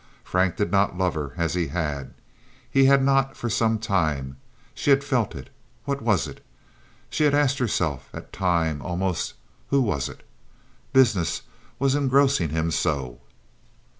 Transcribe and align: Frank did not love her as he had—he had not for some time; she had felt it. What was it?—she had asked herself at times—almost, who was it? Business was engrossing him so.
Frank 0.23 0.55
did 0.55 0.71
not 0.71 0.97
love 0.97 1.13
her 1.13 1.31
as 1.37 1.53
he 1.53 1.67
had—he 1.67 2.85
had 2.85 3.03
not 3.03 3.37
for 3.37 3.51
some 3.51 3.77
time; 3.77 4.37
she 4.73 4.89
had 4.89 5.03
felt 5.03 5.35
it. 5.35 5.51
What 5.85 6.01
was 6.01 6.27
it?—she 6.27 7.23
had 7.23 7.35
asked 7.35 7.59
herself 7.59 8.09
at 8.11 8.33
times—almost, 8.33 9.35
who 9.69 9.79
was 9.79 10.09
it? 10.09 10.25
Business 10.91 11.43
was 11.77 11.93
engrossing 11.93 12.49
him 12.49 12.71
so. 12.71 13.19